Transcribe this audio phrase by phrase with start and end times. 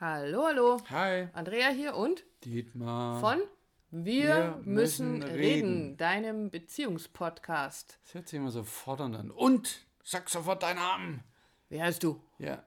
[0.00, 0.76] Hallo, hallo.
[0.90, 1.28] Hi.
[1.32, 3.20] Andrea hier und Dietmar.
[3.20, 3.40] von
[3.90, 5.38] Wir, Wir müssen, müssen reden.
[5.38, 5.96] reden.
[5.96, 7.98] deinem Beziehungspodcast.
[8.04, 9.30] Das hört sich immer so fordernd an.
[9.30, 11.24] Und sag sofort deinen Namen.
[11.68, 12.20] Wer heißt du?
[12.38, 12.62] Ja.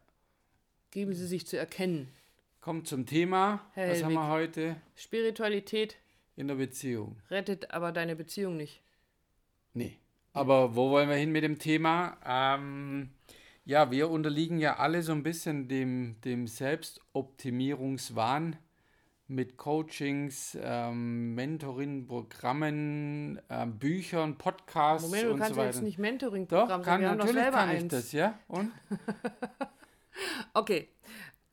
[0.92, 2.10] Geben Sie sich zu erkennen.
[2.60, 3.62] Kommt zum Thema.
[3.74, 4.18] Herr Was haben Helwig.
[4.18, 5.96] wir heute Spiritualität
[6.36, 7.16] in der Beziehung?
[7.30, 8.82] rettet aber deine Beziehung nicht.
[9.74, 9.98] Nee.
[10.34, 12.18] Aber wo wollen wir hin mit dem Thema?
[12.26, 13.10] Ähm,
[13.64, 18.58] ja, wir unterliegen ja alle so ein bisschen dem, dem Selbstoptimierungswahn
[19.28, 25.70] mit Coachings, ähm, Mentoring-Programmen, ähm, Büchern, Podcasts Moment, du und kannst so weiter.
[25.70, 27.94] jetzt nicht Mentoring-Programm wir haben doch natürlich selber kann ich eins.
[27.94, 28.38] das, ja?
[28.48, 28.72] Und?
[30.54, 30.90] Okay,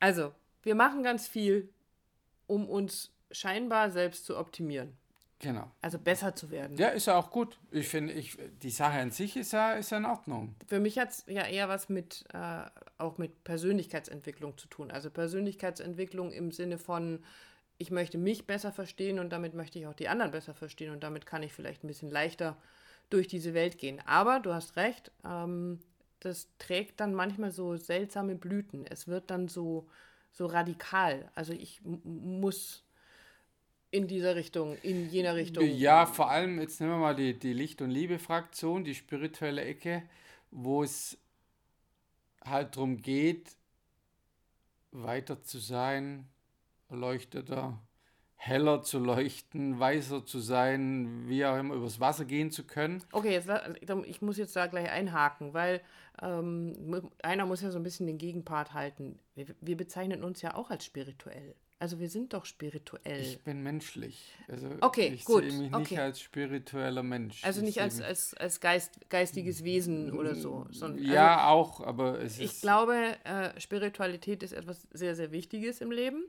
[0.00, 1.72] also, wir machen ganz viel,
[2.46, 4.96] um uns scheinbar selbst zu optimieren.
[5.40, 5.70] Genau.
[5.82, 6.76] Also besser zu werden.
[6.76, 7.58] Ja, ist ja auch gut.
[7.70, 10.56] Ich finde, ich, die Sache an sich ist ja, ist ja in Ordnung.
[10.66, 12.64] Für mich hat es ja eher was mit, äh,
[12.98, 14.90] auch mit Persönlichkeitsentwicklung zu tun.
[14.90, 17.22] Also Persönlichkeitsentwicklung im Sinne von,
[17.78, 21.04] ich möchte mich besser verstehen und damit möchte ich auch die anderen besser verstehen und
[21.04, 22.56] damit kann ich vielleicht ein bisschen leichter
[23.08, 24.02] durch diese Welt gehen.
[24.06, 25.78] Aber du hast recht, ähm,
[26.18, 28.84] das trägt dann manchmal so seltsame Blüten.
[28.86, 29.88] Es wird dann so,
[30.32, 31.30] so radikal.
[31.36, 32.84] Also ich muss
[33.90, 35.64] in dieser Richtung, in jener Richtung.
[35.64, 40.02] Ja, vor allem, jetzt nehmen wir mal die, die Licht- und Liebe-Fraktion, die spirituelle Ecke,
[40.50, 41.16] wo es
[42.44, 43.56] halt darum geht,
[44.90, 46.26] weiter zu sein,
[46.88, 47.78] erleuchteter,
[48.36, 53.02] heller zu leuchten, weißer zu sein, wie auch immer, übers Wasser gehen zu können.
[53.12, 53.68] Okay, jetzt, la-
[54.04, 55.82] ich muss jetzt da gleich einhaken, weil
[56.22, 59.18] ähm, einer muss ja so ein bisschen den Gegenpart halten.
[59.34, 61.54] Wir, wir bezeichnen uns ja auch als spirituell.
[61.80, 63.20] Also wir sind doch spirituell.
[63.20, 64.34] Ich bin menschlich.
[64.48, 65.78] Also Okay, ich gut, sehe mich okay.
[65.94, 67.44] nicht als spiritueller Mensch.
[67.44, 70.66] also Ich nicht als, als, als Geist, geistiges Wesen oder so.
[70.70, 72.62] Sondern, Ja, auch, aber es Also ich ist.
[72.62, 76.24] glaube, äh, Spiritualität ist etwas sehr, sehr Wichtiges im Leben.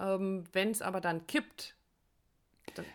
[0.00, 1.76] Ähm, Wenn es aber dann kippt,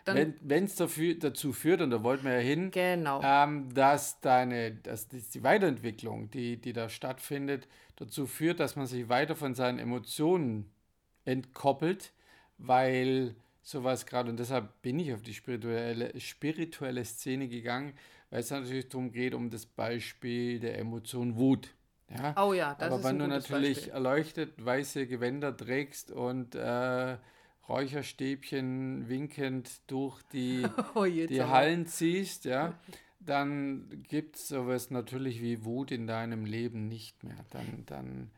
[0.05, 3.21] dann, Wenn es dazu führt, und da wollten wir ja hin, genau.
[3.23, 8.87] ähm, dass deine, dass die die Weiterentwicklung, die, die da stattfindet, dazu führt, dass man
[8.87, 10.71] sich weiter von seinen Emotionen
[11.25, 12.13] entkoppelt,
[12.57, 17.93] weil sowas gerade, und deshalb bin ich auf die spirituelle, spirituelle Szene gegangen,
[18.29, 21.69] weil es natürlich darum geht, um das Beispiel der Emotion Wut.
[22.09, 22.35] Ja?
[22.43, 23.93] oh ja, das Aber ist wenn du natürlich Beispiel.
[23.93, 27.17] erleuchtet weiße Gewänder trägst und äh,
[27.69, 31.49] Räucherstäbchen winkend durch die, Oh, die aber.
[31.51, 32.77] Hallen ziehst, ja,
[33.19, 37.45] dann gibt es sowas natürlich wie Wut in deinem Leben nicht mehr.
[37.51, 38.31] Dann, dann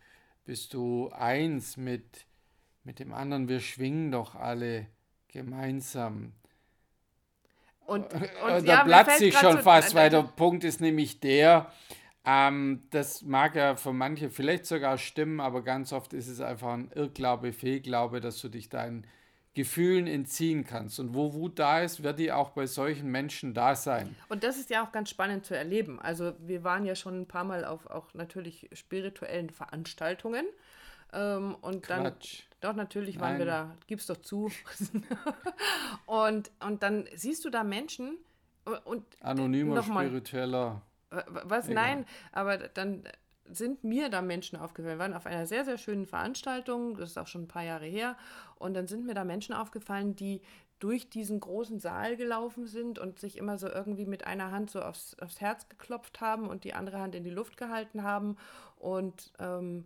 [0.46, 2.26] bist du eins mit,
[2.86, 3.50] mit dem anderen.
[3.50, 4.88] Wir schwingen doch alle
[5.28, 6.34] gemeinsam.
[7.86, 10.64] Und, und, Äh, ja, da fällt sich grad schon so- fast, äh, weil der Punkt
[10.64, 11.72] ist nämlich der,
[12.26, 16.74] ähm, das mag ja für manche vielleicht sogar stimmen, aber ganz oft ist es einfach
[16.74, 19.06] ein Irrglaube, Fehlglaube, dass du dich deinen
[19.54, 21.00] Gefühlen entziehen kannst.
[21.00, 24.16] Und wo Wut da ist, wird die auch bei solchen Menschen da sein.
[24.28, 26.00] Und das ist ja auch ganz spannend zu erleben.
[26.02, 30.46] Also wir waren ja schon ein paar Mal auf auch natürlich spirituellen Veranstaltungen.
[31.14, 32.42] Ähm, und dann, Quatsch.
[32.66, 34.52] Doch natürlich waren wir da, gib's doch zu.
[36.06, 38.18] und, und dann siehst du da Menschen
[38.86, 40.08] und Anonymer, Nochmal.
[40.08, 40.82] spiritueller.
[41.10, 41.70] Was?
[41.70, 41.76] Egal.
[41.76, 43.04] Nein, aber dann
[43.48, 44.96] sind mir da Menschen aufgefallen.
[44.96, 47.86] Wir waren auf einer sehr, sehr schönen Veranstaltung, das ist auch schon ein paar Jahre
[47.86, 48.18] her.
[48.56, 50.42] Und dann sind mir da Menschen aufgefallen, die
[50.80, 54.82] durch diesen großen Saal gelaufen sind und sich immer so irgendwie mit einer Hand so
[54.82, 58.36] aufs, aufs Herz geklopft haben und die andere Hand in die Luft gehalten haben.
[58.78, 59.86] Und ähm,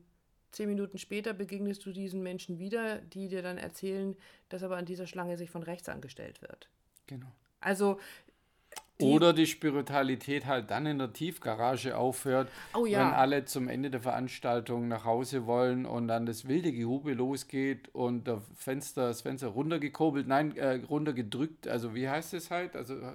[0.51, 4.15] zehn Minuten später begegnest du diesen Menschen wieder, die dir dann erzählen,
[4.49, 6.69] dass aber an dieser Schlange sich von rechts angestellt wird.
[7.07, 7.27] Genau.
[7.61, 7.99] Also,
[9.01, 12.99] die- Oder die Spiritualität halt dann in der Tiefgarage aufhört, Oh ja.
[12.99, 17.87] wenn alle zum Ende der Veranstaltung nach Hause wollen und dann das wilde Gehube losgeht
[17.95, 22.75] und der Fenster, das Fenster runtergekurbelt, nein, äh, runtergedrückt, also wie heißt es halt?
[22.75, 23.13] Also äh,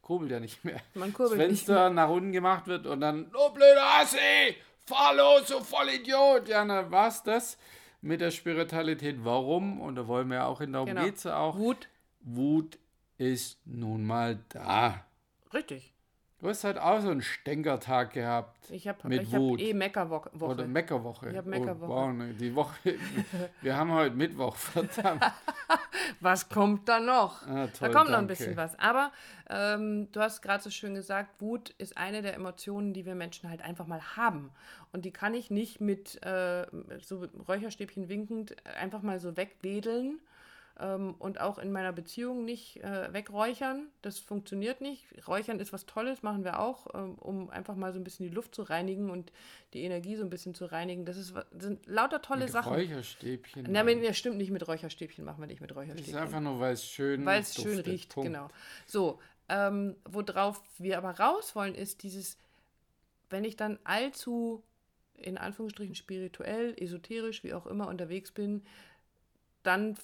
[0.00, 0.80] kurbelt ja nicht mehr.
[0.94, 4.54] Man Das kurbelt nicht Fenster nach unten gemacht wird und dann, oh blöder Assi,
[4.88, 6.48] fahr los, du Vollidiot.
[6.48, 7.58] Ja, na, war's das
[8.00, 9.24] mit der Spiritualität.
[9.24, 9.80] Warum?
[9.80, 11.02] Und da wollen wir auch hin, darum Genau.
[11.04, 11.56] geht's auch.
[11.56, 11.88] Wut.
[12.20, 12.78] Wut
[13.16, 15.04] ist nun mal da.
[15.52, 15.94] Richtig.
[16.40, 18.70] Du hast halt auch so einen Stänkertag gehabt.
[18.70, 19.60] Ich habe hab Wut.
[19.60, 20.30] eh Meckerwoche.
[20.38, 21.30] Oder Meckerwoche.
[21.30, 21.90] Ich hab Meckerwoche.
[21.90, 22.94] Oh, wow, ne, die Woche.
[23.60, 25.24] Wir haben heute Mittwoch, verdammt.
[26.20, 27.44] Was kommt da noch?
[27.44, 28.34] Ah, da toll, kommt noch ein danke.
[28.34, 28.78] bisschen was.
[28.78, 29.12] Aber
[29.50, 33.50] ähm, du hast gerade so schön gesagt, Wut ist eine der Emotionen, die wir Menschen
[33.50, 34.50] halt einfach mal haben.
[34.92, 36.66] Und die kann ich nicht mit äh,
[37.00, 40.20] so Räucherstäbchen winkend einfach mal so wegwedeln.
[40.80, 43.88] Ähm, und auch in meiner Beziehung nicht äh, wegräuchern.
[44.02, 45.06] Das funktioniert nicht.
[45.26, 48.34] Räuchern ist was Tolles, machen wir auch, ähm, um einfach mal so ein bisschen die
[48.34, 49.32] Luft zu reinigen und
[49.74, 51.04] die Energie so ein bisschen zu reinigen.
[51.04, 52.72] Das, ist, das sind lauter tolle mit Sachen.
[52.72, 53.66] Räucherstäbchen.
[53.68, 56.12] Na, mit, ja, stimmt nicht mit Räucherstäbchen, machen wir nicht mit Räucherstäbchen.
[56.12, 58.28] Das ist einfach nur, weil es schön Weil es schön riecht, Punkt.
[58.28, 58.48] genau.
[58.86, 62.38] So, ähm, worauf wir aber raus wollen, ist dieses,
[63.30, 64.62] wenn ich dann allzu
[65.14, 68.62] in Anführungsstrichen spirituell, esoterisch, wie auch immer unterwegs bin,
[69.64, 69.96] dann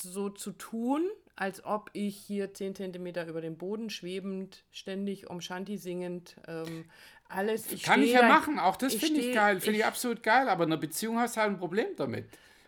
[0.00, 5.40] so zu tun, als ob ich hier 10 Zentimeter über dem Boden schwebend, ständig um
[5.40, 6.84] Shanti singend, ähm,
[7.28, 7.72] alles.
[7.72, 10.22] Ich Kann ich ja da, machen, auch das finde ich geil, finde ich, ich absolut
[10.22, 12.26] geil, aber in einer Beziehung hast du halt ein Problem damit.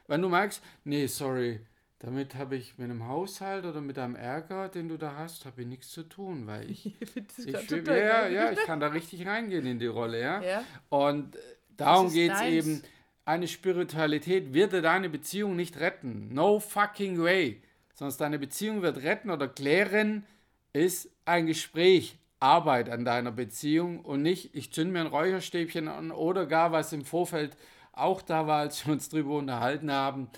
[0.09, 1.61] Wenn du merkst, nee, sorry,
[1.99, 5.63] damit habe ich mit einem Haushalt oder mit einem Ärger, den du da hast, habe
[5.63, 9.67] ich nichts zu tun, weil ich, ich, ich ja, ja, ich kann da richtig reingehen
[9.67, 10.43] in die Rolle, ja.
[10.43, 10.65] ja.
[10.89, 11.37] Und
[11.77, 12.83] darum geht es eben
[13.27, 16.33] eine Spiritualität wird deine Beziehung nicht retten.
[16.33, 17.61] No fucking way.
[17.93, 20.25] Sonst deine Beziehung wird retten oder klären,
[20.73, 26.11] ist ein Gespräch, Arbeit an deiner Beziehung und nicht, ich zünde mir ein Räucherstäbchen an
[26.13, 27.57] oder gar was im Vorfeld
[27.93, 30.29] auch da war, als wir uns drüber unterhalten haben.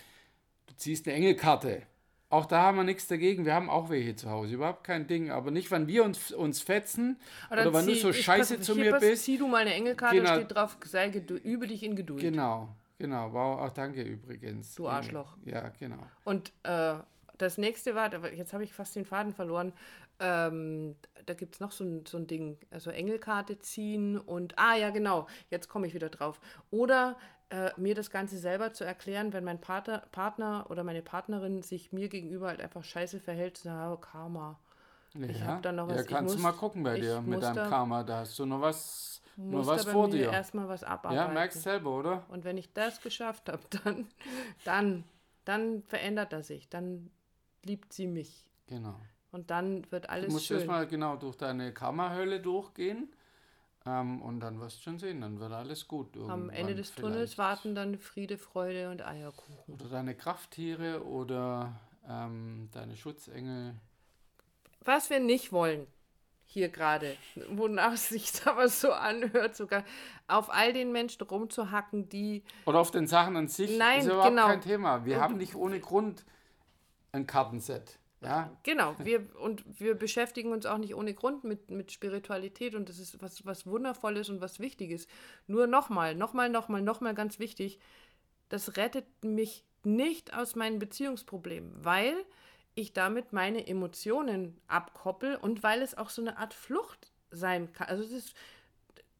[0.67, 1.83] Du ziehst eine Engelkarte.
[2.31, 3.47] Auch da haben wir nichts dagegen.
[3.47, 4.55] Wir haben auch welche zu Hause.
[4.55, 5.31] Überhaupt kein Ding.
[5.31, 7.19] Aber nicht, wenn wir uns, uns fetzen
[7.51, 9.25] oder, oder wenn zieh, du so scheiße zu mir bist.
[9.25, 10.35] Zieh du mal eine Engelkarte, genau.
[10.35, 12.21] steht drauf, sei übe dich in Geduld.
[12.21, 13.33] Genau, genau.
[13.33, 14.75] Wow, auch danke übrigens.
[14.75, 15.37] Du Arschloch.
[15.45, 16.03] Ja, genau.
[16.25, 16.97] Und äh,
[17.39, 19.73] das nächste war, jetzt habe ich fast den Faden verloren.
[20.21, 20.97] Ähm,
[21.27, 24.91] da gibt es noch so ein, so ein Ding, also Engelkarte ziehen und, ah ja,
[24.91, 26.41] genau, jetzt komme ich wieder drauf.
[26.71, 27.17] Oder
[27.51, 31.93] äh, mir das Ganze selber zu erklären, wenn mein Partner, Partner oder meine Partnerin sich
[31.93, 34.59] mir gegenüber halt einfach scheiße verhält, zu sagen, oh, Karma.
[35.15, 35.97] Ja, ich habe dann noch was.
[35.97, 38.03] Ja, kannst muss, du mal gucken bei dir mit deinem da, Karma.
[38.03, 40.31] Da hast du noch was, noch was vor dir.
[40.33, 41.29] erstmal was abarbeiten.
[41.29, 42.25] Ja, merkst selber, oder?
[42.29, 44.07] Und wenn ich das geschafft habe, dann,
[44.65, 45.05] dann,
[45.45, 46.69] dann verändert er sich.
[46.69, 47.11] Dann
[47.65, 48.45] liebt sie mich.
[48.67, 49.01] Genau.
[49.31, 50.29] Und dann wird alles schön.
[50.31, 53.13] Du musst erstmal genau durch deine Karma-Hölle durchgehen
[53.87, 56.17] ähm, und dann wirst du schon sehen, dann wird alles gut.
[56.17, 57.13] Am Ende des vielleicht.
[57.13, 59.75] Tunnels warten dann Friede, Freude und Eierkuchen.
[59.75, 63.75] Oder deine Krafttiere oder ähm, deine Schutzengel.
[64.85, 65.87] Was wir nicht wollen,
[66.51, 67.15] hier gerade,
[67.51, 69.85] wonach es sich aber so anhört, sogar
[70.27, 72.43] auf all den Menschen rumzuhacken, die.
[72.65, 73.77] Oder auf den Sachen an sich.
[73.77, 74.47] Nein, ist überhaupt genau.
[74.47, 75.05] kein Thema.
[75.05, 76.25] Wir und haben nicht ohne Grund
[77.13, 77.99] ein Kartenset.
[78.23, 78.51] Ja?
[78.65, 82.99] Genau, wir, und wir beschäftigen uns auch nicht ohne Grund mit, mit Spiritualität und das
[82.99, 85.07] ist was, was Wundervolles und was Wichtiges.
[85.47, 87.79] Nur nochmal, nochmal, nochmal, nochmal ganz wichtig,
[88.49, 92.15] das rettet mich nicht aus meinen Beziehungsproblemen, weil
[92.79, 97.89] ich damit meine Emotionen abkoppel und weil es auch so eine Art Flucht sein kann.
[97.89, 98.35] Also es ist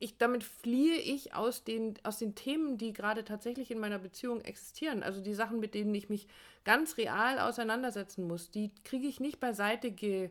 [0.01, 4.41] ich, damit fliehe ich aus den, aus den Themen, die gerade tatsächlich in meiner Beziehung
[4.43, 5.03] existieren.
[5.03, 6.29] Also die Sachen, mit denen ich mich
[6.65, 10.31] ganz real auseinandersetzen muss, die kriege ich nicht beiseite ge,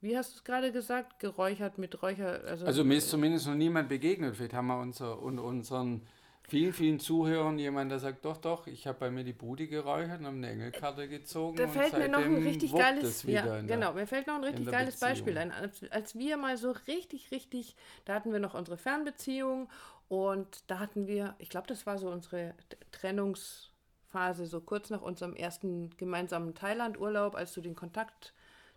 [0.00, 2.44] wie hast du es gerade gesagt, geräuchert mit Räucher.
[2.44, 4.36] Also, also mir ist zumindest noch niemand begegnet.
[4.36, 6.02] Vielleicht haben wir unser, unseren
[6.48, 10.20] vielen, vielen Zuhörern jemand, der sagt, doch, doch, ich habe bei mir die Bude geräuchert
[10.20, 11.56] und habe eine Engelkarte gezogen.
[11.56, 14.94] Da fällt mir noch ein richtig geiles, ja, genau, mir fällt noch ein richtig geiles
[14.94, 15.10] Beziehung.
[15.10, 15.52] Beispiel ein.
[15.52, 19.68] Als, als wir mal so richtig, richtig, da hatten wir noch unsere Fernbeziehung
[20.08, 22.54] und da hatten wir, ich glaube, das war so unsere
[22.92, 28.32] Trennungsphase, so kurz nach unserem ersten gemeinsamen Thailand-Urlaub, als du den Kontakt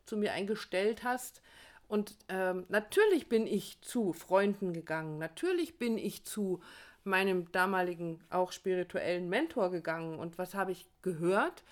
[0.06, 1.41] zu mir eingestellt hast.
[1.88, 6.62] Und ähm, natürlich bin ich zu Freunden gegangen, natürlich bin ich zu
[7.03, 10.19] meinem damaligen auch spirituellen Mentor gegangen.
[10.19, 11.63] Und was habe ich gehört?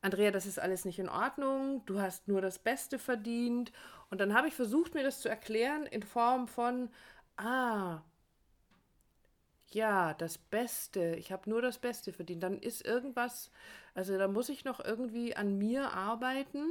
[0.00, 3.72] Andrea, das ist alles nicht in Ordnung, du hast nur das Beste verdient.
[4.10, 6.90] Und dann habe ich versucht, mir das zu erklären in Form von,
[7.36, 8.02] ah,
[9.70, 12.42] ja, das Beste, ich habe nur das Beste verdient.
[12.42, 13.50] Dann ist irgendwas,
[13.94, 16.66] also da muss ich noch irgendwie an mir arbeiten,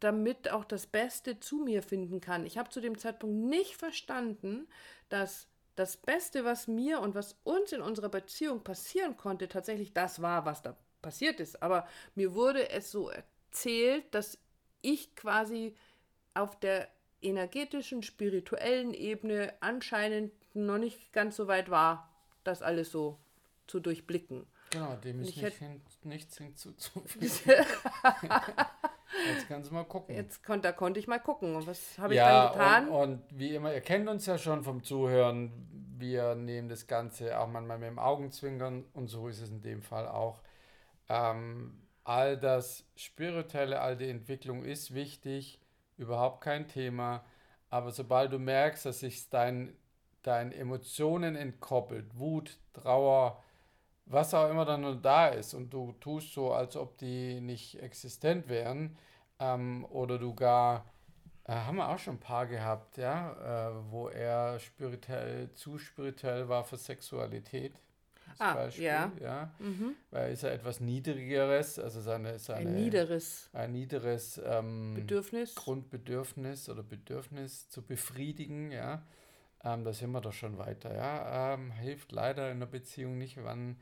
[0.00, 2.44] damit auch das Beste zu mir finden kann.
[2.44, 4.66] Ich habe zu dem Zeitpunkt nicht verstanden,
[5.08, 10.20] dass das Beste, was mir und was uns in unserer Beziehung passieren konnte, tatsächlich das
[10.20, 11.62] war, was da passiert ist.
[11.62, 14.38] Aber mir wurde es so erzählt, dass
[14.82, 15.74] ich quasi
[16.34, 16.88] auf der
[17.20, 22.10] energetischen, spirituellen Ebene anscheinend noch nicht ganz so weit war,
[22.44, 23.18] das alles so
[23.66, 24.46] zu durchblicken.
[24.70, 27.30] Genau, dem ist nicht hin, nichts hinzuzufügen.
[29.34, 30.14] Jetzt kannst du mal gucken.
[30.14, 31.54] Jetzt kon, da konnte ich mal gucken.
[31.54, 32.88] Und was habe ich ja, dann getan?
[32.88, 35.52] Und, und wie immer, ihr kennt uns ja schon vom Zuhören.
[35.98, 39.82] Wir nehmen das Ganze auch manchmal mit dem Augenzwinkern und so ist es in dem
[39.82, 40.40] Fall auch.
[41.08, 45.60] Ähm, all das Spirituelle, all die Entwicklung ist wichtig,
[45.96, 47.24] überhaupt kein Thema.
[47.70, 49.76] Aber sobald du merkst, dass sich dein,
[50.22, 53.42] deinen Emotionen entkoppelt, Wut, Trauer,
[54.06, 57.80] was auch immer dann nur da ist und du tust so, als ob die nicht
[57.80, 58.96] existent wären
[59.38, 60.86] ähm, oder du gar,
[61.44, 66.48] äh, haben wir auch schon ein paar gehabt, ja, äh, wo er spirituell, zu spirituell
[66.48, 67.74] war für Sexualität.
[68.38, 69.12] Ah, Beispiel, ja.
[69.20, 69.50] ja.
[69.58, 69.94] Mhm.
[70.10, 75.54] Weil ist ja etwas Niedrigeres, also seine, seine ein niederes, ein niederes ähm, Bedürfnis.
[75.54, 79.02] Grundbedürfnis oder Bedürfnis zu befriedigen, ja.
[79.64, 81.54] Ähm, da sind wir doch schon weiter, ja.
[81.54, 83.76] Ähm, hilft leider in der Beziehung nicht, wenn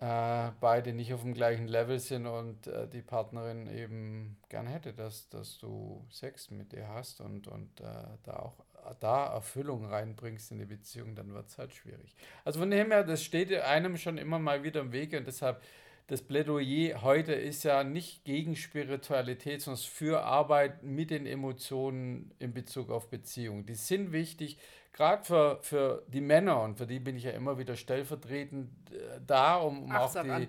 [0.00, 4.92] äh, beide nicht auf dem gleichen Level sind und äh, die Partnerin eben gern hätte,
[4.92, 7.84] dass, dass du Sex mit ihr hast und, und äh,
[8.24, 8.54] da auch
[9.00, 12.14] da Erfüllung reinbringst in die Beziehung, dann wird es halt schwierig.
[12.44, 15.60] Also von dem her, das steht einem schon immer mal wieder im Wege und deshalb
[16.06, 22.54] das Plädoyer heute ist ja nicht gegen Spiritualität, sondern für Arbeit mit den Emotionen in
[22.54, 23.66] Bezug auf Beziehungen.
[23.66, 24.56] Die sind wichtig,
[24.98, 29.20] gerade für, für die Männer, und für die bin ich ja immer wieder stellvertretend äh,
[29.24, 30.48] da, um, um auch die,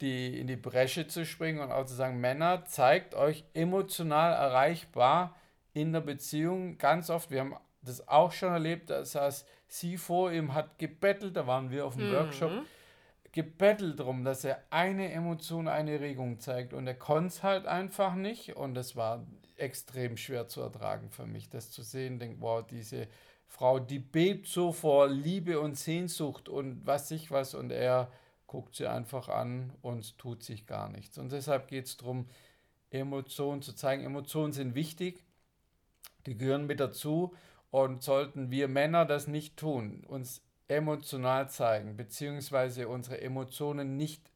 [0.00, 5.36] die in die Bresche zu springen und auch zu sagen, Männer, zeigt euch emotional erreichbar
[5.74, 6.78] in der Beziehung.
[6.78, 11.36] Ganz oft, wir haben das auch schon erlebt, da saß sie vor ihm, hat gebettelt,
[11.36, 12.14] da waren wir auf dem mhm.
[12.14, 12.52] Workshop,
[13.32, 18.14] gebettelt darum, dass er eine Emotion, eine Regung zeigt und er konnte es halt einfach
[18.14, 22.64] nicht und es war extrem schwer zu ertragen für mich, das zu sehen, denk, wow,
[22.66, 23.06] diese
[23.52, 28.10] Frau, die bebt so vor Liebe und Sehnsucht und was sich was und er
[28.46, 31.18] guckt sie einfach an und tut sich gar nichts.
[31.18, 32.28] Und deshalb geht es darum,
[32.90, 34.04] Emotionen zu zeigen.
[34.04, 35.22] Emotionen sind wichtig,
[36.24, 37.34] die gehören mit dazu
[37.70, 44.32] und sollten wir Männer das nicht tun, uns emotional zeigen, beziehungsweise unsere Emotionen nicht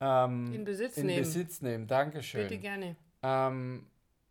[0.00, 1.18] ähm, in, Besitz, in nehmen.
[1.20, 1.86] Besitz nehmen.
[1.86, 2.48] Dankeschön.
[2.48, 2.96] Bitte gerne.
[3.22, 3.86] Ähm,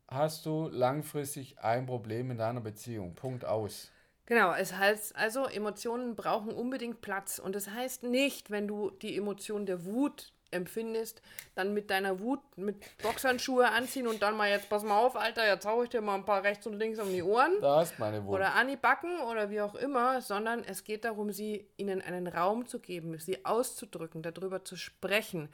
[0.08, 3.16] hast du langfristig ein Problem in deiner Beziehung.
[3.16, 3.92] Punkt aus.
[4.26, 7.40] Genau, es heißt also, Emotionen brauchen unbedingt Platz.
[7.40, 11.22] Und das heißt nicht, wenn du die Emotion der Wut empfindest,
[11.56, 15.46] dann mit deiner Wut mit Boxhandschuhe anziehen und dann mal jetzt, pass mal auf, Alter,
[15.48, 17.54] jetzt hau ich dir mal ein paar rechts und links um die Ohren.
[17.62, 18.36] Da ist meine Wut.
[18.36, 22.28] Oder an die Backen oder wie auch immer, sondern es geht darum, sie ihnen einen
[22.28, 25.50] Raum zu geben, sie auszudrücken, darüber zu sprechen.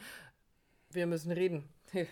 [0.90, 1.70] Wir müssen reden.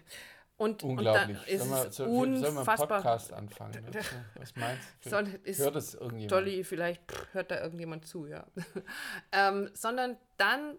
[0.61, 1.39] Und, Unglaublich.
[1.39, 3.83] Und ist soll, so, soll, soll man einen Podcast anfangen?
[3.91, 4.01] Ne?
[4.35, 5.09] Was meinst du?
[5.09, 6.31] Soll, hört das irgendjemand?
[6.31, 7.01] Dolly, vielleicht
[7.33, 8.45] hört da irgendjemand zu, ja.
[9.31, 10.77] ähm, sondern dann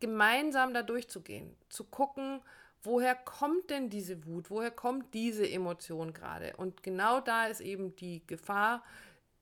[0.00, 2.42] gemeinsam da durchzugehen, zu gucken,
[2.82, 6.54] woher kommt denn diese Wut, woher kommt diese Emotion gerade.
[6.58, 8.84] Und genau da ist eben die Gefahr,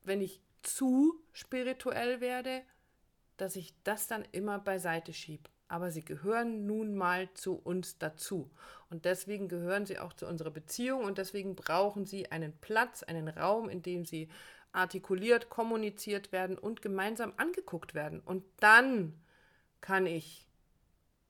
[0.05, 2.63] wenn ich zu spirituell werde,
[3.39, 8.51] dass ich das dann immer beiseite schiebe aber sie gehören nun mal zu uns dazu.
[8.89, 13.29] Und deswegen gehören sie auch zu unserer Beziehung und deswegen brauchen sie einen Platz, einen
[13.29, 14.29] Raum, in dem sie
[14.73, 18.21] artikuliert, kommuniziert werden und gemeinsam angeguckt werden.
[18.21, 19.19] Und dann
[19.81, 20.47] kann ich,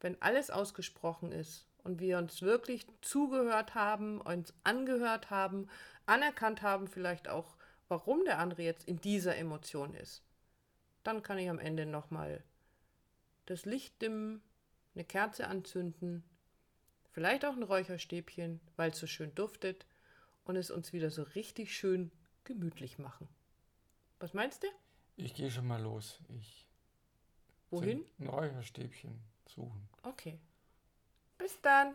[0.01, 5.69] wenn alles ausgesprochen ist und wir uns wirklich zugehört haben, uns angehört haben,
[6.05, 7.57] anerkannt haben vielleicht auch,
[7.89, 10.23] warum der andere jetzt in dieser Emotion ist,
[11.05, 12.43] dann kann ich am Ende nochmal
[13.47, 14.43] das Licht dimmen,
[14.95, 16.23] eine Kerze anzünden,
[17.11, 19.87] vielleicht auch ein Räucherstäbchen, weil es so schön duftet
[20.45, 22.11] und es uns wieder so richtig schön
[22.45, 23.29] gemütlich machen.
[24.19, 24.69] Was meinst du?
[25.17, 26.21] Ich gehe schon mal los.
[26.29, 26.67] Ich
[27.71, 28.05] Wohin?
[28.19, 29.89] Ein Räucherstäbchen suchen.
[30.03, 30.39] Okay.
[31.39, 31.95] Bis dann.